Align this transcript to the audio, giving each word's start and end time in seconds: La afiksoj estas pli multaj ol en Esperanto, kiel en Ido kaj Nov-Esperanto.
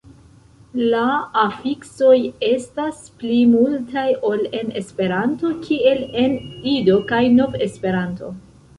La 0.93 1.03
afiksoj 1.41 2.15
estas 2.47 3.03
pli 3.21 3.39
multaj 3.53 4.07
ol 4.33 4.43
en 4.63 4.75
Esperanto, 4.83 5.55
kiel 5.71 6.05
en 6.27 6.37
Ido 6.77 7.01
kaj 7.15 7.25
Nov-Esperanto. 7.41 8.37